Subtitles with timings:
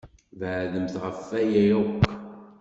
[0.39, 2.03] Beɛdemt ɣef waya akk!